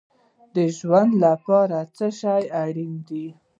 [0.55, 3.27] د ژوند لپاره څه شی اړین دی؟